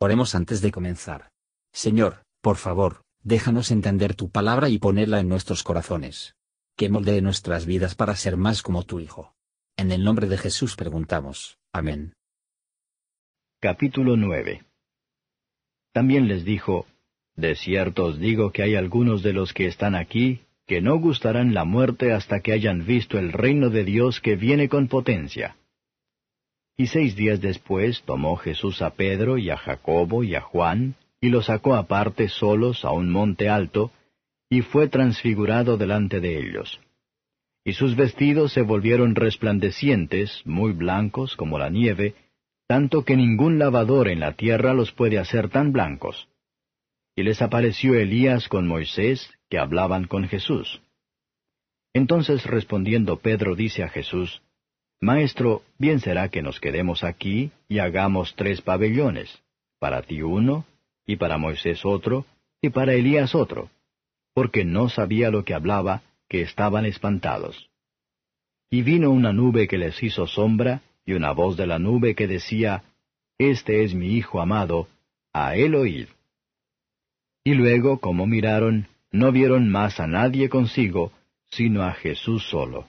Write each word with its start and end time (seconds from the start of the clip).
Oremos 0.00 0.36
antes 0.36 0.60
de 0.60 0.70
comenzar. 0.70 1.30
Señor, 1.72 2.22
por 2.40 2.56
favor, 2.56 3.02
déjanos 3.24 3.72
entender 3.72 4.14
tu 4.14 4.30
palabra 4.30 4.68
y 4.68 4.78
ponerla 4.78 5.18
en 5.18 5.28
nuestros 5.28 5.64
corazones. 5.64 6.36
Que 6.76 6.88
moldee 6.88 7.20
nuestras 7.20 7.66
vidas 7.66 7.96
para 7.96 8.14
ser 8.14 8.36
más 8.36 8.62
como 8.62 8.84
tu 8.84 9.00
Hijo. 9.00 9.34
En 9.76 9.90
el 9.90 10.04
nombre 10.04 10.28
de 10.28 10.38
Jesús 10.38 10.76
preguntamos. 10.76 11.58
Amén. 11.72 12.12
Capítulo 13.60 14.16
9 14.16 14.64
También 15.92 16.28
les 16.28 16.44
dijo, 16.44 16.86
De 17.34 17.56
cierto 17.56 18.04
os 18.04 18.20
digo 18.20 18.52
que 18.52 18.62
hay 18.62 18.76
algunos 18.76 19.24
de 19.24 19.32
los 19.32 19.52
que 19.52 19.66
están 19.66 19.96
aquí 19.96 20.42
que 20.68 20.80
no 20.80 20.96
gustarán 20.98 21.54
la 21.54 21.64
muerte 21.64 22.12
hasta 22.12 22.38
que 22.38 22.52
hayan 22.52 22.86
visto 22.86 23.18
el 23.18 23.32
reino 23.32 23.70
de 23.70 23.82
Dios 23.82 24.20
que 24.20 24.36
viene 24.36 24.68
con 24.68 24.86
potencia. 24.86 25.56
Y 26.80 26.86
seis 26.86 27.16
días 27.16 27.40
después 27.40 28.02
tomó 28.04 28.36
Jesús 28.36 28.82
a 28.82 28.90
Pedro 28.90 29.36
y 29.36 29.50
a 29.50 29.56
Jacobo 29.56 30.22
y 30.22 30.36
a 30.36 30.40
Juan, 30.40 30.94
y 31.20 31.28
los 31.28 31.46
sacó 31.46 31.74
aparte 31.74 32.28
solos 32.28 32.84
a 32.84 32.92
un 32.92 33.10
monte 33.10 33.48
alto, 33.48 33.90
y 34.48 34.62
fue 34.62 34.86
transfigurado 34.88 35.76
delante 35.76 36.20
de 36.20 36.38
ellos. 36.38 36.80
Y 37.64 37.72
sus 37.72 37.96
vestidos 37.96 38.52
se 38.52 38.62
volvieron 38.62 39.16
resplandecientes, 39.16 40.42
muy 40.44 40.72
blancos 40.72 41.34
como 41.34 41.58
la 41.58 41.68
nieve, 41.68 42.14
tanto 42.68 43.04
que 43.04 43.16
ningún 43.16 43.58
lavador 43.58 44.06
en 44.06 44.20
la 44.20 44.34
tierra 44.34 44.72
los 44.72 44.92
puede 44.92 45.18
hacer 45.18 45.48
tan 45.48 45.72
blancos. 45.72 46.28
Y 47.16 47.24
les 47.24 47.42
apareció 47.42 47.94
Elías 47.94 48.48
con 48.48 48.68
Moisés, 48.68 49.28
que 49.50 49.58
hablaban 49.58 50.04
con 50.04 50.28
Jesús. 50.28 50.80
Entonces 51.92 52.46
respondiendo 52.46 53.18
Pedro 53.18 53.56
dice 53.56 53.82
a 53.82 53.88
Jesús, 53.88 54.42
Maestro, 55.00 55.62
bien 55.78 56.00
será 56.00 56.28
que 56.28 56.42
nos 56.42 56.58
quedemos 56.58 57.04
aquí 57.04 57.52
y 57.68 57.78
hagamos 57.78 58.34
tres 58.34 58.60
pabellones, 58.60 59.42
para 59.78 60.02
ti 60.02 60.22
uno, 60.22 60.64
y 61.06 61.16
para 61.16 61.38
Moisés 61.38 61.84
otro, 61.84 62.26
y 62.60 62.70
para 62.70 62.94
Elías 62.94 63.34
otro, 63.34 63.70
porque 64.34 64.64
no 64.64 64.88
sabía 64.88 65.30
lo 65.30 65.44
que 65.44 65.54
hablaba, 65.54 66.02
que 66.28 66.42
estaban 66.42 66.84
espantados. 66.84 67.70
Y 68.70 68.82
vino 68.82 69.10
una 69.10 69.32
nube 69.32 69.68
que 69.68 69.78
les 69.78 70.02
hizo 70.02 70.26
sombra, 70.26 70.82
y 71.06 71.12
una 71.12 71.32
voz 71.32 71.56
de 71.56 71.66
la 71.66 71.78
nube 71.78 72.14
que 72.14 72.26
decía, 72.26 72.82
Este 73.38 73.84
es 73.84 73.94
mi 73.94 74.16
Hijo 74.16 74.40
amado, 74.40 74.88
a 75.32 75.54
él 75.54 75.74
oíd. 75.76 76.08
Y 77.44 77.54
luego, 77.54 77.98
como 77.98 78.26
miraron, 78.26 78.88
no 79.10 79.32
vieron 79.32 79.70
más 79.70 80.00
a 80.00 80.06
nadie 80.06 80.48
consigo, 80.48 81.12
sino 81.50 81.82
a 81.84 81.92
Jesús 81.92 82.46
solo. 82.50 82.88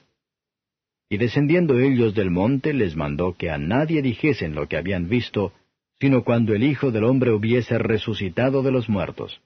Y 1.09 1.17
descendiendo 1.17 1.79
ellos 1.79 2.13
del 2.13 2.29
monte 2.29 2.73
les 2.73 2.95
mandó 2.95 3.35
que 3.35 3.49
a 3.49 3.57
nadie 3.57 4.01
dijesen 4.01 4.53
lo 4.53 4.67
que 4.67 4.77
habían 4.77 5.09
visto, 5.09 5.53
sino 5.99 6.23
cuando 6.23 6.53
el 6.53 6.63
Hijo 6.63 6.91
del 6.91 7.03
hombre 7.03 7.31
hubiese 7.31 7.77
resucitado 7.79 8.61
de 8.61 8.71
los 8.71 8.87
muertos. 8.87 9.41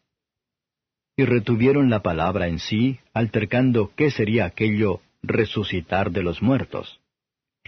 Y 1.15 1.23
retuvieron 1.25 1.89
la 1.89 2.01
palabra 2.01 2.47
en 2.47 2.59
sí, 2.59 2.99
altercando 3.13 3.91
qué 3.95 4.11
sería 4.11 4.45
aquello 4.45 5.01
resucitar 5.21 6.11
de 6.11 6.23
los 6.23 6.41
muertos. 6.41 6.99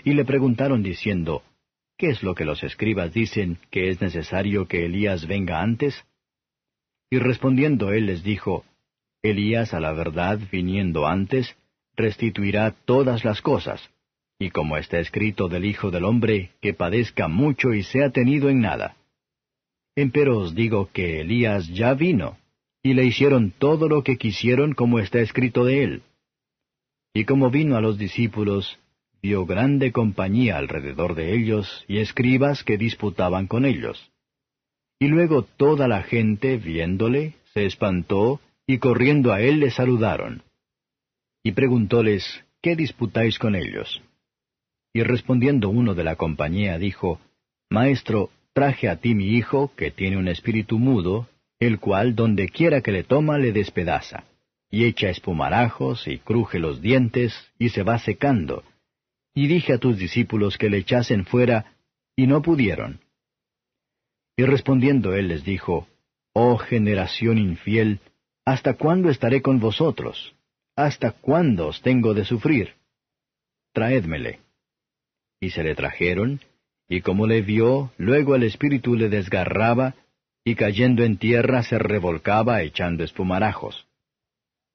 Y 0.03 0.13
le 0.13 0.25
preguntaron 0.25 0.83
diciendo, 0.83 1.43
¿Qué 1.97 2.09
es 2.09 2.23
lo 2.23 2.35
que 2.35 2.43
los 2.43 2.61
escribas 2.63 3.13
dicen 3.13 3.57
que 3.71 3.89
es 3.89 4.01
necesario 4.01 4.67
que 4.67 4.85
Elías 4.85 5.27
venga 5.27 5.61
antes? 5.61 6.05
Y 7.09 7.19
respondiendo 7.19 7.93
él 7.93 8.07
les 8.07 8.23
dijo, 8.23 8.65
Elías 9.21 9.73
a 9.73 9.79
la 9.79 9.93
verdad 9.93 10.39
viniendo 10.51 11.07
antes, 11.07 11.55
restituirá 11.95 12.75
todas 12.85 13.23
las 13.23 13.41
cosas, 13.41 13.89
y 14.37 14.49
como 14.49 14.77
está 14.77 14.99
escrito 14.99 15.47
del 15.47 15.65
Hijo 15.65 15.91
del 15.91 16.03
Hombre, 16.03 16.51
que 16.61 16.73
padezca 16.73 17.27
mucho 17.27 17.73
y 17.73 17.83
sea 17.83 18.09
tenido 18.09 18.49
en 18.49 18.61
nada. 18.61 18.97
Empero 19.95 20.39
os 20.39 20.53
digo 20.53 20.89
que 20.91 21.21
Elías 21.21 21.67
ya 21.69 21.93
vino, 21.93 22.37
y 22.83 22.93
le 22.93 23.05
hicieron 23.05 23.51
todo 23.57 23.87
lo 23.87 24.03
que 24.03 24.17
quisieron 24.17 24.73
como 24.73 24.99
está 24.99 25.19
escrito 25.19 25.63
de 25.63 25.83
él. 25.83 26.01
Y 27.13 27.23
como 27.23 27.49
vino 27.49 27.77
a 27.77 27.81
los 27.81 27.97
discípulos, 27.97 28.77
vio 29.21 29.45
grande 29.45 29.91
compañía 29.91 30.57
alrededor 30.57 31.15
de 31.15 31.33
ellos 31.33 31.85
y 31.87 31.99
escribas 31.99 32.63
que 32.63 32.77
disputaban 32.77 33.47
con 33.47 33.65
ellos. 33.65 34.11
Y 34.99 35.07
luego 35.07 35.43
toda 35.43 35.87
la 35.87 36.03
gente, 36.03 36.57
viéndole, 36.57 37.35
se 37.53 37.65
espantó, 37.65 38.41
y 38.67 38.79
corriendo 38.79 39.31
a 39.31 39.41
él 39.41 39.59
le 39.59 39.71
saludaron 39.71 40.44
y 41.45 41.51
preguntóles, 41.51 42.43
¿qué 42.59 42.75
disputáis 42.75 43.37
con 43.37 43.55
ellos? 43.55 44.01
Y 44.91 45.03
respondiendo 45.03 45.69
uno 45.69 45.93
de 45.93 46.03
la 46.03 46.15
compañía 46.15 46.79
dijo, 46.79 47.21
Maestro, 47.69 48.31
traje 48.53 48.89
a 48.89 48.95
ti 48.95 49.13
mi 49.13 49.27
hijo, 49.27 49.71
que 49.75 49.91
tiene 49.91 50.17
un 50.17 50.27
espíritu 50.27 50.79
mudo, 50.79 51.29
el 51.59 51.79
cual 51.79 52.15
donde 52.15 52.49
quiera 52.49 52.81
que 52.81 52.91
le 52.91 53.03
toma 53.03 53.37
le 53.37 53.51
despedaza, 53.51 54.23
y 54.71 54.85
echa 54.85 55.11
espumarajos, 55.11 56.07
y 56.07 56.17
cruje 56.17 56.57
los 56.57 56.81
dientes, 56.81 57.51
y 57.59 57.69
se 57.69 57.83
va 57.83 57.99
secando. 57.99 58.63
Y 59.35 59.45
dije 59.45 59.73
a 59.73 59.77
tus 59.77 59.99
discípulos 59.99 60.57
que 60.57 60.71
le 60.71 60.77
echasen 60.77 61.27
fuera, 61.27 61.75
y 62.15 62.25
no 62.25 62.41
pudieron. 62.41 63.01
Y 64.35 64.45
respondiendo 64.45 65.13
él 65.13 65.27
les 65.27 65.43
dijo, 65.43 65.87
Oh 66.33 66.57
generación 66.57 67.37
infiel, 67.37 67.99
¿hasta 68.45 68.73
cuándo 68.73 69.11
estaré 69.11 69.43
con 69.43 69.59
vosotros? 69.59 70.34
¿Hasta 70.75 71.11
cuándo 71.11 71.67
os 71.67 71.81
tengo 71.81 72.13
de 72.13 72.25
sufrir? 72.25 72.73
Traédmele. 73.71 74.41
Y 75.39 75.51
se 75.51 75.63
le 75.63 75.73
trajeron, 75.73 76.41
y 76.89 77.01
como 77.01 77.27
le 77.27 77.41
vio, 77.41 77.91
luego 77.97 78.35
el 78.35 78.43
espíritu 78.43 78.95
le 78.95 79.09
desgarraba, 79.09 79.95
y 80.43 80.55
cayendo 80.55 81.03
en 81.03 81.17
tierra 81.17 81.63
se 81.63 81.79
revolcaba 81.79 82.61
echando 82.61 83.03
espumarajos. 83.03 83.87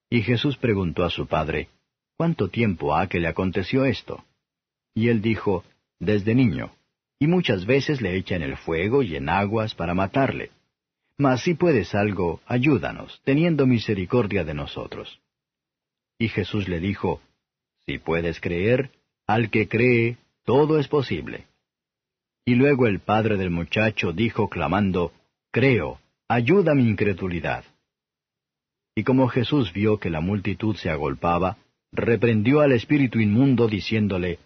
Y 0.08 0.22
Jesús 0.22 0.56
preguntó 0.56 1.04
a 1.04 1.10
su 1.10 1.26
padre, 1.26 1.68
¿Cuánto 2.16 2.48
tiempo 2.48 2.96
ha 2.96 3.06
que 3.06 3.20
le 3.20 3.28
aconteció 3.28 3.84
esto? 3.84 4.24
Y 4.94 5.08
él 5.08 5.22
dijo, 5.22 5.64
Desde 5.98 6.34
niño, 6.34 6.72
y 7.18 7.26
muchas 7.26 7.66
veces 7.66 8.00
le 8.00 8.16
echan 8.16 8.42
el 8.42 8.56
fuego 8.56 9.02
y 9.02 9.16
en 9.16 9.28
aguas 9.28 9.74
para 9.74 9.94
matarle. 9.94 10.50
Mas 11.18 11.42
si 11.42 11.54
puedes 11.54 11.94
algo, 11.94 12.40
ayúdanos, 12.46 13.20
teniendo 13.24 13.66
misericordia 13.66 14.42
de 14.44 14.54
nosotros. 14.54 15.20
Y 16.20 16.28
Jesús 16.28 16.68
le 16.68 16.80
dijo, 16.80 17.22
Si 17.86 17.98
puedes 17.98 18.40
creer, 18.40 18.90
al 19.26 19.50
que 19.50 19.68
cree, 19.68 20.18
todo 20.44 20.78
es 20.78 20.86
posible. 20.86 21.46
Y 22.44 22.56
luego 22.56 22.86
el 22.86 23.00
padre 23.00 23.38
del 23.38 23.48
muchacho 23.50 24.12
dijo 24.12 24.50
clamando, 24.50 25.12
Creo, 25.50 25.98
ayuda 26.28 26.74
mi 26.74 26.86
incredulidad. 26.86 27.64
Y 28.94 29.02
como 29.02 29.28
Jesús 29.28 29.72
vio 29.72 29.98
que 29.98 30.10
la 30.10 30.20
multitud 30.20 30.76
se 30.76 30.90
agolpaba, 30.90 31.56
reprendió 31.90 32.60
al 32.60 32.72
espíritu 32.72 33.18
inmundo 33.18 33.66
diciéndole, 33.66 34.38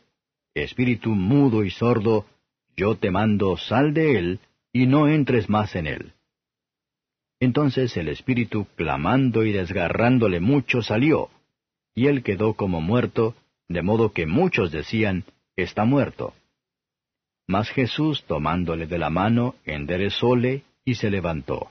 Espíritu 0.54 1.10
mudo 1.10 1.64
y 1.64 1.70
sordo, 1.70 2.26
yo 2.76 2.94
te 2.94 3.10
mando, 3.10 3.56
sal 3.56 3.92
de 3.94 4.16
él, 4.16 4.38
y 4.72 4.86
no 4.86 5.08
entres 5.08 5.48
más 5.48 5.74
en 5.74 5.88
él. 5.88 6.12
Entonces 7.40 7.96
el 7.96 8.06
espíritu, 8.08 8.68
clamando 8.76 9.44
y 9.44 9.50
desgarrándole 9.50 10.38
mucho, 10.38 10.80
salió, 10.80 11.30
y 11.94 12.08
él 12.08 12.22
quedó 12.22 12.54
como 12.54 12.80
muerto, 12.80 13.34
de 13.68 13.82
modo 13.82 14.12
que 14.12 14.26
muchos 14.26 14.72
decían, 14.72 15.24
está 15.56 15.84
muerto. 15.84 16.34
Mas 17.46 17.68
Jesús, 17.70 18.24
tomándole 18.24 18.86
de 18.86 18.98
la 18.98 19.10
mano, 19.10 19.54
enderezóle 19.64 20.64
y 20.84 20.96
se 20.96 21.10
levantó. 21.10 21.70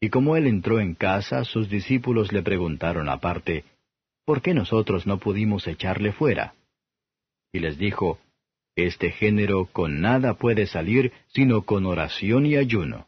Y 0.00 0.10
como 0.10 0.36
él 0.36 0.46
entró 0.46 0.80
en 0.80 0.94
casa, 0.94 1.44
sus 1.44 1.68
discípulos 1.68 2.32
le 2.32 2.42
preguntaron 2.42 3.08
aparte, 3.08 3.64
¿por 4.24 4.42
qué 4.42 4.52
nosotros 4.52 5.06
no 5.06 5.18
pudimos 5.18 5.66
echarle 5.68 6.12
fuera? 6.12 6.54
Y 7.52 7.60
les 7.60 7.78
dijo, 7.78 8.18
Este 8.74 9.12
género 9.12 9.66
con 9.66 10.00
nada 10.00 10.34
puede 10.34 10.66
salir 10.66 11.12
sino 11.28 11.62
con 11.62 11.86
oración 11.86 12.46
y 12.46 12.56
ayuno. 12.56 13.06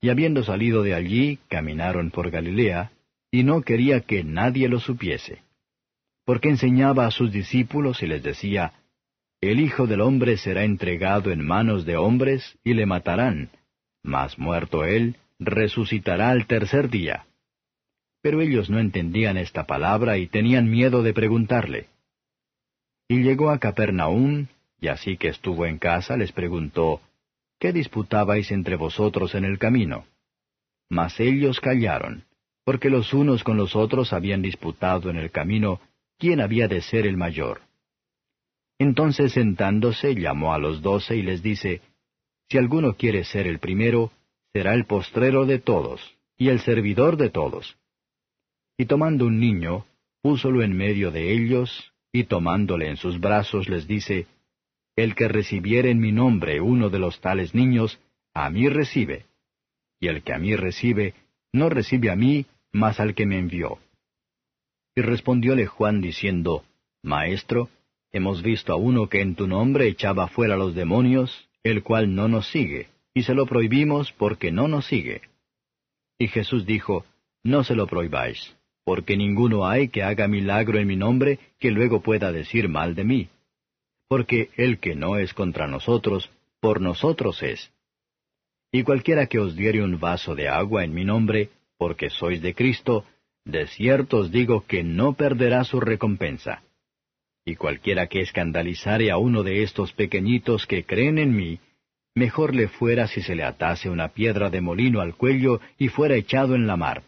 Y 0.00 0.08
habiendo 0.08 0.42
salido 0.44 0.82
de 0.82 0.94
allí, 0.94 1.38
caminaron 1.48 2.10
por 2.10 2.30
Galilea, 2.30 2.92
y 3.30 3.42
no 3.42 3.62
quería 3.62 4.00
que 4.00 4.24
nadie 4.24 4.68
lo 4.68 4.80
supiese. 4.80 5.42
Porque 6.24 6.48
enseñaba 6.48 7.06
a 7.06 7.10
sus 7.10 7.32
discípulos 7.32 8.02
y 8.02 8.06
les 8.06 8.22
decía, 8.22 8.72
El 9.40 9.60
Hijo 9.60 9.86
del 9.86 10.00
Hombre 10.00 10.36
será 10.36 10.64
entregado 10.64 11.30
en 11.30 11.46
manos 11.46 11.84
de 11.84 11.96
hombres 11.96 12.58
y 12.64 12.74
le 12.74 12.86
matarán, 12.86 13.50
mas 14.02 14.38
muerto 14.38 14.84
él, 14.84 15.16
resucitará 15.38 16.30
al 16.30 16.46
tercer 16.46 16.88
día. 16.88 17.26
Pero 18.22 18.40
ellos 18.40 18.70
no 18.70 18.78
entendían 18.78 19.36
esta 19.36 19.66
palabra 19.66 20.18
y 20.18 20.26
tenían 20.26 20.70
miedo 20.70 21.02
de 21.02 21.12
preguntarle. 21.12 21.88
Y 23.08 23.22
llegó 23.22 23.50
a 23.50 23.58
Capernaum, 23.58 24.46
y 24.80 24.88
así 24.88 25.16
que 25.16 25.28
estuvo 25.28 25.66
en 25.66 25.78
casa 25.78 26.16
les 26.16 26.32
preguntó, 26.32 27.00
¿Qué 27.58 27.72
disputabais 27.72 28.50
entre 28.50 28.76
vosotros 28.76 29.34
en 29.34 29.44
el 29.44 29.58
camino? 29.58 30.06
Mas 30.88 31.18
ellos 31.20 31.60
callaron 31.60 32.24
porque 32.66 32.90
los 32.90 33.14
unos 33.14 33.44
con 33.44 33.56
los 33.56 33.76
otros 33.76 34.12
habían 34.12 34.42
disputado 34.42 35.08
en 35.08 35.16
el 35.16 35.30
camino 35.30 35.80
quién 36.18 36.40
había 36.40 36.66
de 36.66 36.80
ser 36.82 37.06
el 37.06 37.16
mayor. 37.16 37.60
Entonces 38.76 39.34
sentándose 39.34 40.16
llamó 40.16 40.52
a 40.52 40.58
los 40.58 40.82
doce 40.82 41.14
y 41.16 41.22
les 41.22 41.44
dice, 41.44 41.80
Si 42.48 42.58
alguno 42.58 42.94
quiere 42.94 43.22
ser 43.22 43.46
el 43.46 43.60
primero, 43.60 44.10
será 44.52 44.74
el 44.74 44.84
postrero 44.84 45.46
de 45.46 45.60
todos, 45.60 46.16
y 46.36 46.48
el 46.48 46.58
servidor 46.58 47.16
de 47.16 47.30
todos. 47.30 47.76
Y 48.76 48.86
tomando 48.86 49.26
un 49.26 49.38
niño, 49.38 49.86
púsolo 50.20 50.60
en 50.64 50.76
medio 50.76 51.12
de 51.12 51.32
ellos, 51.32 51.92
y 52.10 52.24
tomándole 52.24 52.88
en 52.88 52.96
sus 52.96 53.20
brazos 53.20 53.68
les 53.68 53.86
dice, 53.86 54.26
El 54.96 55.14
que 55.14 55.28
recibiere 55.28 55.92
en 55.92 56.00
mi 56.00 56.10
nombre 56.10 56.60
uno 56.60 56.90
de 56.90 56.98
los 56.98 57.20
tales 57.20 57.54
niños, 57.54 58.00
a 58.34 58.50
mí 58.50 58.68
recibe. 58.68 59.26
Y 60.00 60.08
el 60.08 60.24
que 60.24 60.32
a 60.32 60.38
mí 60.38 60.56
recibe, 60.56 61.14
no 61.52 61.70
recibe 61.70 62.10
a 62.10 62.16
mí, 62.16 62.44
mas 62.72 63.00
al 63.00 63.14
que 63.14 63.26
me 63.26 63.38
envió. 63.38 63.78
Y 64.94 65.02
respondióle 65.02 65.66
Juan 65.66 66.00
diciendo, 66.00 66.64
Maestro, 67.02 67.68
hemos 68.12 68.42
visto 68.42 68.72
a 68.72 68.76
uno 68.76 69.08
que 69.08 69.20
en 69.20 69.34
tu 69.34 69.46
nombre 69.46 69.88
echaba 69.88 70.28
fuera 70.28 70.56
los 70.56 70.74
demonios, 70.74 71.48
el 71.62 71.82
cual 71.82 72.14
no 72.14 72.28
nos 72.28 72.48
sigue, 72.48 72.88
y 73.14 73.22
se 73.22 73.34
lo 73.34 73.46
prohibimos 73.46 74.12
porque 74.12 74.52
no 74.52 74.68
nos 74.68 74.86
sigue. 74.86 75.22
Y 76.18 76.28
Jesús 76.28 76.64
dijo, 76.66 77.04
No 77.44 77.64
se 77.64 77.74
lo 77.74 77.86
prohibáis, 77.86 78.56
porque 78.84 79.16
ninguno 79.16 79.66
hay 79.66 79.88
que 79.88 80.02
haga 80.02 80.28
milagro 80.28 80.78
en 80.78 80.86
mi 80.86 80.96
nombre 80.96 81.38
que 81.58 81.70
luego 81.70 82.00
pueda 82.00 82.32
decir 82.32 82.68
mal 82.68 82.94
de 82.94 83.04
mí. 83.04 83.28
Porque 84.08 84.50
el 84.56 84.78
que 84.78 84.94
no 84.94 85.16
es 85.16 85.34
contra 85.34 85.66
nosotros, 85.66 86.30
por 86.60 86.80
nosotros 86.80 87.42
es. 87.42 87.72
Y 88.72 88.82
cualquiera 88.82 89.26
que 89.26 89.38
os 89.38 89.56
diere 89.56 89.82
un 89.82 89.98
vaso 89.98 90.34
de 90.34 90.48
agua 90.48 90.84
en 90.84 90.94
mi 90.94 91.04
nombre, 91.04 91.50
porque 91.78 92.10
sois 92.10 92.40
de 92.42 92.54
Cristo, 92.54 93.04
de 93.44 93.66
cierto 93.66 94.18
os 94.18 94.30
digo 94.30 94.64
que 94.66 94.82
no 94.82 95.14
perderá 95.14 95.64
su 95.64 95.80
recompensa. 95.80 96.62
Y 97.44 97.54
cualquiera 97.54 98.08
que 98.08 98.20
escandalizare 98.20 99.10
a 99.10 99.18
uno 99.18 99.42
de 99.42 99.62
estos 99.62 99.92
pequeñitos 99.92 100.66
que 100.66 100.84
creen 100.84 101.18
en 101.18 101.36
mí, 101.36 101.60
mejor 102.14 102.54
le 102.54 102.66
fuera 102.66 103.06
si 103.06 103.22
se 103.22 103.36
le 103.36 103.44
atase 103.44 103.88
una 103.88 104.08
piedra 104.08 104.50
de 104.50 104.60
molino 104.60 105.00
al 105.00 105.14
cuello 105.14 105.60
y 105.78 105.88
fuera 105.88 106.16
echado 106.16 106.54
en 106.54 106.66
la 106.66 106.76
mar. 106.76 107.04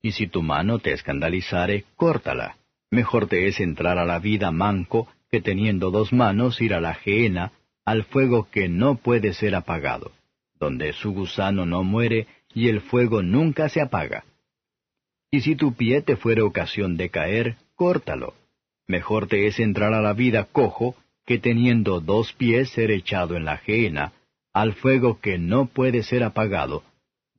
Y 0.00 0.12
si 0.12 0.28
tu 0.28 0.42
mano 0.42 0.78
te 0.78 0.92
escandalizare, 0.92 1.84
córtala. 1.96 2.56
Mejor 2.90 3.26
te 3.26 3.48
es 3.48 3.60
entrar 3.60 3.98
a 3.98 4.04
la 4.04 4.18
vida 4.18 4.50
manco 4.50 5.08
que 5.30 5.40
teniendo 5.40 5.90
dos 5.90 6.12
manos 6.12 6.60
ir 6.60 6.74
a 6.74 6.80
la 6.80 6.94
gehenna, 6.94 7.52
al 7.84 8.04
fuego 8.04 8.48
que 8.50 8.68
no 8.68 8.94
puede 8.94 9.34
ser 9.34 9.54
apagado, 9.54 10.12
donde 10.58 10.92
su 10.92 11.12
gusano 11.12 11.66
no 11.66 11.82
muere 11.82 12.28
y 12.54 12.68
el 12.68 12.80
fuego 12.80 13.22
nunca 13.22 13.68
se 13.68 13.80
apaga. 13.80 14.24
Y 15.30 15.40
si 15.40 15.56
tu 15.56 15.74
pie 15.74 16.00
te 16.00 16.16
fuere 16.16 16.42
ocasión 16.42 16.96
de 16.96 17.10
caer, 17.10 17.56
córtalo 17.74 18.34
Mejor 18.86 19.28
te 19.28 19.46
es 19.46 19.60
entrar 19.60 19.94
a 19.94 20.02
la 20.02 20.12
vida 20.12 20.44
cojo 20.44 20.94
que 21.24 21.38
teniendo 21.38 22.00
dos 22.00 22.32
pies 22.34 22.70
ser 22.70 22.90
echado 22.90 23.36
en 23.36 23.46
la 23.46 23.56
gehenna, 23.56 24.12
al 24.52 24.74
fuego 24.74 25.20
que 25.20 25.38
no 25.38 25.66
puede 25.66 26.02
ser 26.02 26.22
apagado, 26.22 26.82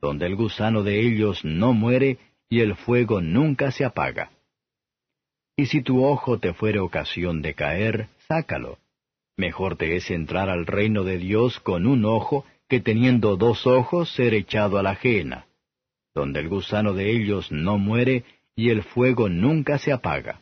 donde 0.01 0.25
el 0.25 0.35
gusano 0.35 0.81
de 0.83 1.01
ellos 1.01 1.45
no 1.45 1.73
muere 1.73 2.17
y 2.49 2.61
el 2.61 2.75
fuego 2.75 3.21
nunca 3.21 3.71
se 3.71 3.85
apaga. 3.85 4.31
Y 5.55 5.67
si 5.67 5.81
tu 5.81 6.03
ojo 6.03 6.39
te 6.39 6.53
fuere 6.53 6.79
ocasión 6.79 7.41
de 7.41 7.53
caer, 7.53 8.07
sácalo. 8.27 8.79
Mejor 9.37 9.77
te 9.77 9.95
es 9.95 10.09
entrar 10.11 10.49
al 10.49 10.65
reino 10.65 11.03
de 11.03 11.17
Dios 11.17 11.59
con 11.59 11.85
un 11.85 12.05
ojo 12.05 12.45
que 12.75 12.81
teniendo 12.81 13.37
dos 13.37 13.65
ojos 13.65 14.13
ser 14.13 14.33
echado 14.33 14.77
a 14.77 14.83
la 14.83 14.95
gehenna, 14.95 15.45
donde 16.13 16.41
el 16.41 16.49
gusano 16.49 16.93
de 16.93 17.11
ellos 17.11 17.51
no 17.51 17.77
muere 17.77 18.23
y 18.55 18.69
el 18.69 18.83
fuego 18.83 19.29
nunca 19.29 19.77
se 19.77 19.91
apaga 19.91 20.41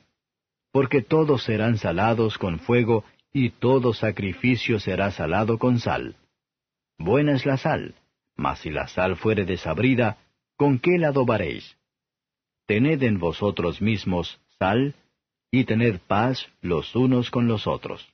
porque 0.74 1.04
todos 1.04 1.44
serán 1.44 1.78
salados 1.78 2.40
con 2.40 2.60
fuego, 2.60 3.06
y 3.32 3.52
todo 3.52 3.94
sacrificio 3.94 4.80
será 4.80 5.12
salado 5.12 5.60
con 5.60 5.80
sal. 5.80 6.16
Buena 6.98 7.34
es 7.34 7.46
la 7.46 7.58
sal, 7.58 7.94
mas 8.36 8.60
si 8.60 8.72
la 8.72 8.88
sal 8.88 9.16
fuere 9.16 9.46
desabrida, 9.46 10.18
¿con 10.58 10.80
qué 10.80 10.98
la 10.98 11.10
adobaréis? 11.10 11.78
Tened 12.66 13.04
en 13.04 13.20
vosotros 13.20 13.82
mismos 13.84 14.40
sal, 14.58 14.96
y 15.52 15.66
tened 15.66 16.00
paz 16.08 16.50
los 16.62 16.96
unos 16.96 17.30
con 17.30 17.48
los 17.48 17.68
otros. 17.68 18.13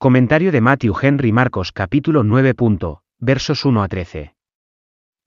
Comentario 0.00 0.52
de 0.52 0.60
Matthew 0.60 0.94
Henry 1.02 1.32
Marcos 1.32 1.72
capítulo 1.72 2.22
9. 2.22 2.54
versos 3.18 3.64
1 3.64 3.82
a 3.82 3.88
13. 3.88 4.32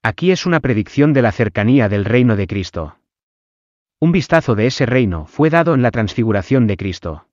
Aquí 0.01 0.31
es 0.31 0.45
una 0.45 0.61
predicción 0.61 1.11
de 1.11 1.21
la 1.21 1.33
cercanía 1.33 1.89
del 1.89 2.05
reino 2.05 2.37
de 2.37 2.47
Cristo. 2.47 2.95
Un 3.99 4.13
vistazo 4.13 4.55
de 4.55 4.67
ese 4.67 4.85
reino 4.85 5.25
fue 5.25 5.49
dado 5.49 5.73
en 5.73 5.81
la 5.81 5.91
transfiguración 5.91 6.67
de 6.67 6.77
Cristo. 6.77 7.27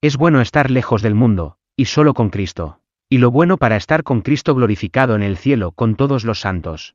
Es 0.00 0.16
bueno 0.16 0.40
estar 0.40 0.70
lejos 0.70 1.02
del 1.02 1.16
mundo, 1.16 1.58
y 1.74 1.86
solo 1.86 2.14
con 2.14 2.30
Cristo, 2.30 2.78
y 3.08 3.18
lo 3.18 3.32
bueno 3.32 3.56
para 3.56 3.74
estar 3.74 4.04
con 4.04 4.20
Cristo 4.20 4.54
glorificado 4.54 5.16
en 5.16 5.24
el 5.24 5.38
cielo 5.38 5.72
con 5.72 5.96
todos 5.96 6.24
los 6.24 6.38
santos. 6.38 6.94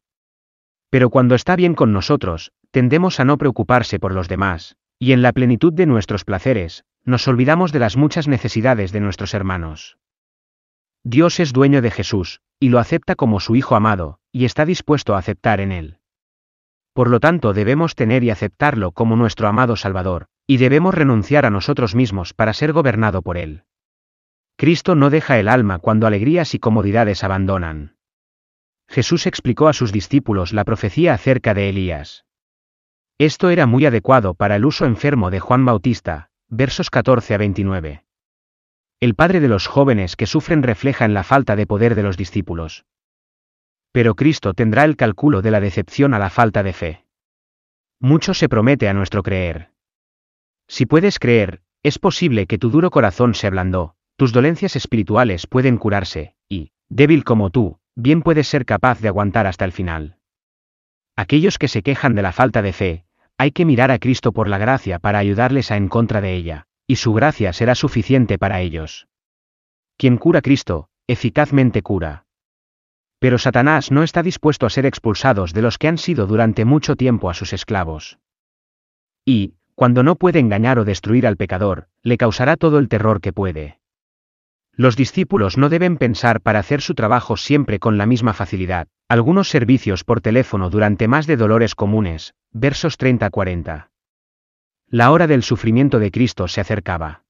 Pero 0.90 1.10
cuando 1.10 1.36
está 1.36 1.58
bien 1.58 1.76
con 1.76 1.92
nosotros, 1.92 2.54
tendemos 2.72 3.20
a 3.20 3.26
no 3.26 3.38
preocuparse 3.38 4.00
por 4.00 4.14
los 4.14 4.30
demás, 4.30 4.78
y 4.98 5.12
en 5.12 5.22
la 5.22 5.34
plenitud 5.34 5.74
de 5.74 5.88
nuestros 5.88 6.24
placeres, 6.24 6.86
nos 7.06 7.28
olvidamos 7.28 7.72
de 7.72 7.80
las 7.80 7.98
muchas 7.98 8.28
necesidades 8.28 8.92
de 8.92 9.00
nuestros 9.00 9.34
hermanos. 9.34 9.98
Dios 11.04 11.40
es 11.40 11.54
dueño 11.54 11.82
de 11.82 11.92
Jesús, 11.92 12.42
y 12.60 12.70
lo 12.70 12.80
acepta 12.80 13.16
como 13.16 13.40
su 13.40 13.56
Hijo 13.56 13.76
amado, 13.76 14.20
y 14.32 14.46
está 14.46 14.66
dispuesto 14.66 15.16
a 15.16 15.20
aceptar 15.20 15.60
en 15.60 15.72
él. 15.72 15.98
Por 16.94 17.10
lo 17.10 17.20
tanto 17.20 17.54
debemos 17.54 17.96
tener 17.96 18.24
y 18.24 18.30
aceptarlo 18.30 18.92
como 18.92 19.16
nuestro 19.16 19.48
amado 19.48 19.76
Salvador, 19.76 20.28
y 20.46 20.58
debemos 20.58 20.94
renunciar 20.94 21.46
a 21.46 21.50
nosotros 21.50 21.96
mismos 21.96 22.34
para 22.34 22.54
ser 22.54 22.74
gobernado 22.74 23.22
por 23.22 23.38
Él. 23.38 23.64
Cristo 24.58 24.96
no 24.96 25.10
deja 25.10 25.40
el 25.40 25.48
alma 25.48 25.80
cuando 25.80 26.08
alegrías 26.08 26.54
y 26.54 26.60
comodidades 26.60 27.24
abandonan. 27.24 27.96
Jesús 28.90 29.26
explicó 29.26 29.70
a 29.70 29.74
sus 29.74 29.94
discípulos 29.94 30.52
la 30.52 30.66
profecía 30.66 31.14
acerca 31.14 31.54
de 31.54 31.70
Elías. 31.70 32.26
Esto 33.18 33.50
era 33.50 33.66
muy 33.66 33.86
adecuado 33.86 34.34
para 34.34 34.58
el 34.58 34.66
uso 34.66 34.86
enfermo 34.86 35.32
de 35.32 35.40
Juan 35.40 35.64
Bautista, 35.64 36.31
versos 36.52 36.92
14 36.92 37.34
a 37.34 37.38
29. 37.38 38.06
El 39.00 39.16
padre 39.16 39.40
de 39.40 39.48
los 39.48 39.66
jóvenes 39.66 40.16
que 40.16 40.28
sufren 40.28 40.62
refleja 40.62 41.06
en 41.06 41.16
la 41.16 41.24
falta 41.24 41.56
de 41.56 41.66
poder 41.66 41.96
de 41.96 42.04
los 42.04 42.18
discípulos 42.18 42.86
pero 43.92 44.16
Cristo 44.16 44.54
tendrá 44.54 44.86
el 44.86 44.96
cálculo 44.96 45.42
de 45.42 45.52
la 45.52 45.60
decepción 45.60 46.14
a 46.14 46.20
la 46.20 46.30
falta 46.30 46.64
de 46.64 46.74
fe. 46.74 47.06
Mucho 48.00 48.34
se 48.34 48.50
promete 48.50 48.88
a 48.88 48.94
nuestro 48.94 49.22
creer. 49.22 49.72
Si 50.68 50.86
puedes 50.86 51.20
creer, 51.20 51.62
es 51.84 52.00
posible 52.00 52.48
que 52.48 52.58
tu 52.58 52.70
duro 52.70 52.90
corazón 52.90 53.36
se 53.36 53.48
ablandó, 53.48 53.96
tus 54.16 54.32
dolencias 54.32 54.76
espirituales 54.76 55.46
pueden 55.48 55.78
curarse, 55.78 56.36
y, 56.48 56.72
débil 56.90 57.24
como 57.24 57.50
tú, 57.50 57.80
bien 57.96 58.22
puedes 58.22 58.48
ser 58.48 58.66
capaz 58.66 59.02
de 59.02 59.10
aguantar 59.10 59.46
hasta 59.46 59.66
el 59.66 59.72
final. 59.72 60.18
Aquellos 61.16 61.58
que 61.58 61.68
se 61.68 61.84
quejan 61.84 62.16
de 62.16 62.22
la 62.22 62.32
falta 62.32 62.62
de 62.62 62.74
fe, 62.74 63.06
hay 63.42 63.52
que 63.52 63.66
mirar 63.66 63.90
a 63.90 63.98
Cristo 63.98 64.34
por 64.34 64.48
la 64.48 64.60
gracia 64.60 65.00
para 65.00 65.18
ayudarles 65.18 65.72
a 65.72 65.76
en 65.76 65.88
contra 65.88 66.22
de 66.22 66.36
ella, 66.36 66.68
y 66.86 66.98
su 66.98 67.12
gracia 67.12 67.54
será 67.54 67.74
suficiente 67.74 68.38
para 68.38 68.62
ellos. 68.62 69.08
Quien 69.98 70.18
cura 70.18 70.44
Cristo, 70.44 70.90
eficazmente 71.08 71.82
cura. 71.82 72.26
Pero 73.18 73.40
Satanás 73.40 73.92
no 73.92 74.04
está 74.04 74.22
dispuesto 74.22 74.68
a 74.68 74.70
ser 74.70 74.86
expulsados 74.86 75.54
de 75.54 75.64
los 75.64 75.80
que 75.80 75.88
han 75.88 75.98
sido 75.98 76.28
durante 76.28 76.66
mucho 76.66 76.96
tiempo 76.96 77.32
a 77.32 77.34
sus 77.34 77.52
esclavos. 77.52 78.20
Y, 79.26 79.56
cuando 79.74 80.04
no 80.04 80.18
puede 80.18 80.38
engañar 80.38 80.78
o 80.78 80.86
destruir 80.86 81.26
al 81.26 81.38
pecador, 81.38 81.88
le 82.04 82.18
causará 82.18 82.58
todo 82.58 82.78
el 82.78 82.90
terror 82.90 83.22
que 83.22 83.34
puede. 83.34 83.80
Los 84.72 84.96
discípulos 84.96 85.58
no 85.58 85.70
deben 85.70 85.98
pensar 85.98 86.42
para 86.42 86.60
hacer 86.60 86.82
su 86.82 86.94
trabajo 86.94 87.38
siempre 87.38 87.80
con 87.80 87.98
la 87.98 88.06
misma 88.06 88.34
facilidad, 88.34 88.88
algunos 89.12 89.50
servicios 89.50 90.06
por 90.06 90.22
teléfono 90.22 90.70
durante 90.70 91.10
más 91.10 91.28
de 91.28 91.36
dolores 91.36 91.76
comunes, 91.76 92.34
versos 92.54 92.98
30-40. 92.98 93.90
La 94.88 95.12
hora 95.12 95.28
del 95.28 95.44
sufrimiento 95.44 96.00
de 96.00 96.12
Cristo 96.12 96.48
se 96.48 96.62
acercaba. 96.62 97.26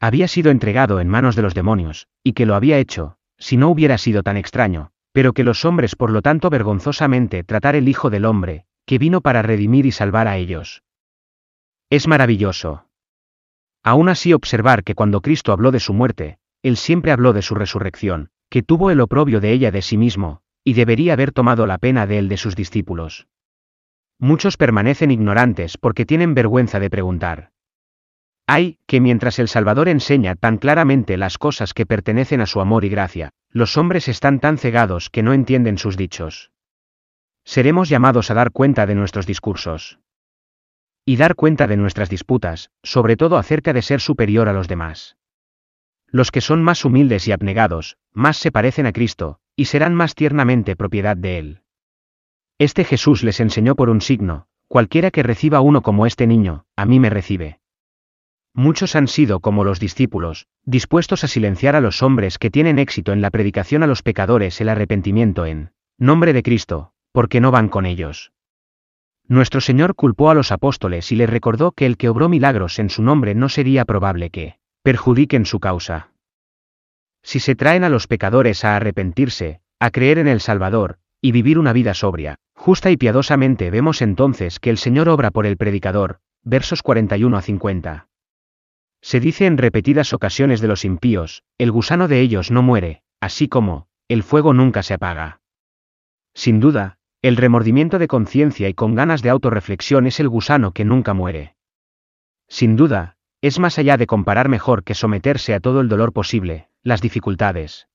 Había 0.00 0.26
sido 0.26 0.50
entregado 0.50 0.98
en 0.98 1.06
manos 1.06 1.36
de 1.36 1.42
los 1.42 1.54
demonios, 1.54 2.08
y 2.24 2.32
que 2.32 2.44
lo 2.44 2.56
había 2.56 2.78
hecho, 2.78 3.18
si 3.38 3.56
no 3.56 3.68
hubiera 3.68 3.98
sido 3.98 4.24
tan 4.24 4.36
extraño, 4.36 4.90
pero 5.12 5.32
que 5.32 5.44
los 5.44 5.64
hombres 5.64 5.94
por 5.94 6.10
lo 6.10 6.22
tanto 6.22 6.50
vergonzosamente 6.50 7.44
tratar 7.44 7.76
el 7.76 7.88
Hijo 7.88 8.10
del 8.10 8.24
Hombre, 8.24 8.64
que 8.84 8.98
vino 8.98 9.20
para 9.20 9.42
redimir 9.42 9.86
y 9.86 9.92
salvar 9.92 10.26
a 10.26 10.38
ellos. 10.38 10.82
Es 11.88 12.08
maravilloso. 12.08 12.86
Aún 13.84 14.08
así 14.08 14.32
observar 14.32 14.82
que 14.82 14.96
cuando 14.96 15.20
Cristo 15.20 15.52
habló 15.52 15.70
de 15.70 15.78
su 15.78 15.94
muerte, 15.94 16.40
Él 16.64 16.76
siempre 16.76 17.12
habló 17.12 17.32
de 17.32 17.42
su 17.42 17.54
resurrección, 17.54 18.30
que 18.48 18.64
tuvo 18.64 18.90
el 18.90 19.00
oprobio 19.00 19.40
de 19.40 19.52
ella 19.52 19.70
de 19.70 19.82
sí 19.82 19.96
mismo, 19.96 20.42
y 20.64 20.74
debería 20.74 21.14
haber 21.14 21.32
tomado 21.32 21.66
la 21.66 21.78
pena 21.78 22.06
de 22.06 22.18
él 22.18 22.28
de 22.28 22.36
sus 22.36 22.56
discípulos. 22.56 23.26
Muchos 24.18 24.56
permanecen 24.56 25.10
ignorantes 25.10 25.78
porque 25.78 26.04
tienen 26.04 26.34
vergüenza 26.34 26.78
de 26.78 26.90
preguntar. 26.90 27.52
Hay, 28.46 28.78
que 28.86 29.00
mientras 29.00 29.38
el 29.38 29.48
Salvador 29.48 29.88
enseña 29.88 30.34
tan 30.34 30.58
claramente 30.58 31.16
las 31.16 31.38
cosas 31.38 31.72
que 31.72 31.86
pertenecen 31.86 32.40
a 32.40 32.46
su 32.46 32.60
amor 32.60 32.84
y 32.84 32.88
gracia, 32.88 33.30
los 33.50 33.76
hombres 33.76 34.08
están 34.08 34.40
tan 34.40 34.58
cegados 34.58 35.08
que 35.08 35.22
no 35.22 35.32
entienden 35.32 35.78
sus 35.78 35.96
dichos. 35.96 36.50
Seremos 37.44 37.88
llamados 37.88 38.30
a 38.30 38.34
dar 38.34 38.50
cuenta 38.50 38.86
de 38.86 38.94
nuestros 38.94 39.26
discursos. 39.26 40.00
Y 41.04 41.16
dar 41.16 41.34
cuenta 41.34 41.66
de 41.66 41.76
nuestras 41.76 42.10
disputas, 42.10 42.70
sobre 42.82 43.16
todo 43.16 43.38
acerca 43.38 43.72
de 43.72 43.82
ser 43.82 44.00
superior 44.00 44.48
a 44.48 44.52
los 44.52 44.68
demás. 44.68 45.16
Los 46.08 46.30
que 46.30 46.40
son 46.40 46.62
más 46.62 46.84
humildes 46.84 47.26
y 47.28 47.32
abnegados, 47.32 47.96
más 48.12 48.36
se 48.36 48.52
parecen 48.52 48.86
a 48.86 48.92
Cristo, 48.92 49.38
y 49.60 49.66
serán 49.66 49.94
más 49.94 50.14
tiernamente 50.14 50.74
propiedad 50.74 51.18
de 51.18 51.38
Él. 51.38 51.60
Este 52.58 52.82
Jesús 52.82 53.22
les 53.22 53.40
enseñó 53.40 53.74
por 53.76 53.90
un 53.90 54.00
signo, 54.00 54.46
cualquiera 54.68 55.10
que 55.10 55.22
reciba 55.22 55.60
uno 55.60 55.82
como 55.82 56.06
este 56.06 56.26
niño, 56.26 56.64
a 56.76 56.86
mí 56.86 56.98
me 56.98 57.10
recibe. 57.10 57.60
Muchos 58.54 58.96
han 58.96 59.06
sido 59.06 59.40
como 59.40 59.62
los 59.62 59.78
discípulos, 59.78 60.46
dispuestos 60.64 61.24
a 61.24 61.28
silenciar 61.28 61.76
a 61.76 61.82
los 61.82 62.02
hombres 62.02 62.38
que 62.38 62.48
tienen 62.48 62.78
éxito 62.78 63.12
en 63.12 63.20
la 63.20 63.28
predicación 63.28 63.82
a 63.82 63.86
los 63.86 64.02
pecadores 64.02 64.58
el 64.62 64.70
arrepentimiento 64.70 65.44
en 65.44 65.72
nombre 65.98 66.32
de 66.32 66.42
Cristo, 66.42 66.94
porque 67.12 67.42
no 67.42 67.50
van 67.50 67.68
con 67.68 67.84
ellos. 67.84 68.32
Nuestro 69.28 69.60
Señor 69.60 69.94
culpó 69.94 70.30
a 70.30 70.34
los 70.34 70.52
apóstoles 70.52 71.12
y 71.12 71.16
les 71.16 71.28
recordó 71.28 71.72
que 71.72 71.84
el 71.84 71.98
que 71.98 72.08
obró 72.08 72.30
milagros 72.30 72.78
en 72.78 72.88
su 72.88 73.02
nombre 73.02 73.34
no 73.34 73.50
sería 73.50 73.84
probable 73.84 74.30
que 74.30 74.56
perjudiquen 74.82 75.44
su 75.44 75.60
causa. 75.60 76.09
Si 77.22 77.40
se 77.40 77.54
traen 77.54 77.84
a 77.84 77.88
los 77.88 78.06
pecadores 78.06 78.64
a 78.64 78.76
arrepentirse, 78.76 79.60
a 79.78 79.90
creer 79.90 80.18
en 80.18 80.28
el 80.28 80.40
Salvador, 80.40 80.98
y 81.20 81.32
vivir 81.32 81.58
una 81.58 81.72
vida 81.72 81.94
sobria, 81.94 82.36
justa 82.54 82.90
y 82.90 82.96
piadosamente 82.96 83.70
vemos 83.70 84.02
entonces 84.02 84.58
que 84.58 84.70
el 84.70 84.78
Señor 84.78 85.08
obra 85.08 85.30
por 85.30 85.46
el 85.46 85.56
predicador, 85.56 86.20
versos 86.42 86.82
41 86.82 87.36
a 87.36 87.42
50. 87.42 88.08
Se 89.02 89.20
dice 89.20 89.46
en 89.46 89.58
repetidas 89.58 90.12
ocasiones 90.12 90.60
de 90.60 90.68
los 90.68 90.84
impíos, 90.84 91.42
el 91.58 91.72
gusano 91.72 92.08
de 92.08 92.20
ellos 92.20 92.50
no 92.50 92.62
muere, 92.62 93.02
así 93.20 93.48
como, 93.48 93.86
el 94.08 94.22
fuego 94.22 94.52
nunca 94.52 94.82
se 94.82 94.94
apaga. 94.94 95.40
Sin 96.34 96.60
duda, 96.60 96.98
el 97.22 97.36
remordimiento 97.36 97.98
de 97.98 98.08
conciencia 98.08 98.68
y 98.68 98.74
con 98.74 98.94
ganas 98.94 99.22
de 99.22 99.30
autorreflexión 99.30 100.06
es 100.06 100.20
el 100.20 100.28
gusano 100.28 100.72
que 100.72 100.84
nunca 100.84 101.12
muere. 101.12 101.54
Sin 102.48 102.76
duda, 102.76 103.16
es 103.42 103.58
más 103.58 103.78
allá 103.78 103.96
de 103.96 104.06
comparar 104.06 104.48
mejor 104.48 104.84
que 104.84 104.94
someterse 104.94 105.54
a 105.54 105.60
todo 105.60 105.80
el 105.80 105.88
dolor 105.88 106.12
posible, 106.12 106.69
las 106.82 107.00
dificultades. 107.00 107.88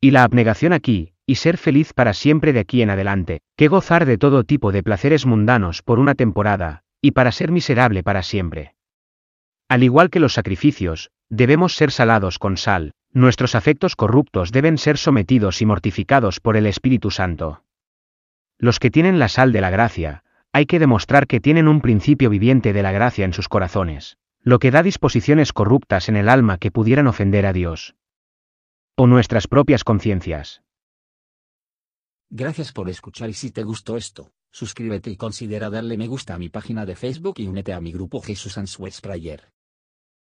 Y 0.00 0.12
la 0.12 0.22
abnegación 0.22 0.72
aquí, 0.72 1.14
y 1.26 1.36
ser 1.36 1.56
feliz 1.56 1.92
para 1.92 2.14
siempre 2.14 2.52
de 2.52 2.60
aquí 2.60 2.82
en 2.82 2.90
adelante, 2.90 3.40
que 3.56 3.68
gozar 3.68 4.06
de 4.06 4.18
todo 4.18 4.44
tipo 4.44 4.72
de 4.72 4.82
placeres 4.82 5.26
mundanos 5.26 5.82
por 5.82 5.98
una 5.98 6.14
temporada, 6.14 6.82
y 7.00 7.12
para 7.12 7.32
ser 7.32 7.50
miserable 7.50 8.02
para 8.02 8.22
siempre. 8.22 8.74
Al 9.68 9.82
igual 9.82 10.10
que 10.10 10.20
los 10.20 10.34
sacrificios, 10.34 11.10
debemos 11.28 11.74
ser 11.74 11.90
salados 11.90 12.38
con 12.38 12.56
sal, 12.56 12.92
nuestros 13.12 13.54
afectos 13.54 13.96
corruptos 13.96 14.52
deben 14.52 14.78
ser 14.78 14.98
sometidos 14.98 15.60
y 15.62 15.66
mortificados 15.66 16.40
por 16.40 16.56
el 16.56 16.66
Espíritu 16.66 17.10
Santo. 17.10 17.64
Los 18.58 18.78
que 18.78 18.90
tienen 18.90 19.18
la 19.18 19.28
sal 19.28 19.52
de 19.52 19.60
la 19.60 19.70
gracia, 19.70 20.24
hay 20.52 20.66
que 20.66 20.78
demostrar 20.78 21.26
que 21.26 21.40
tienen 21.40 21.66
un 21.66 21.80
principio 21.80 22.30
viviente 22.30 22.72
de 22.72 22.82
la 22.82 22.92
gracia 22.92 23.24
en 23.24 23.32
sus 23.32 23.48
corazones, 23.48 24.18
lo 24.44 24.58
que 24.58 24.70
da 24.72 24.82
disposiciones 24.82 25.52
corruptas 25.52 26.08
en 26.08 26.16
el 26.16 26.28
alma 26.28 26.58
que 26.58 26.72
pudieran 26.72 27.06
ofender 27.06 27.46
a 27.46 27.52
Dios. 27.52 27.94
O 28.96 29.06
nuestras 29.06 29.46
propias 29.46 29.84
conciencias. 29.84 30.62
Gracias 32.28 32.72
por 32.72 32.88
escuchar 32.88 33.30
y 33.30 33.34
si 33.34 33.50
te 33.50 33.62
gustó 33.62 33.96
esto, 33.96 34.32
suscríbete 34.50 35.10
y 35.10 35.16
considera 35.16 35.70
darle 35.70 35.96
me 35.96 36.08
gusta 36.08 36.34
a 36.34 36.38
mi 36.38 36.48
página 36.48 36.84
de 36.86 36.96
Facebook 36.96 37.34
y 37.38 37.46
únete 37.46 37.72
a 37.72 37.80
mi 37.80 37.92
grupo 37.92 38.20
Jesús 38.20 38.58
Answers 38.58 39.00
Prayer. 39.00 39.52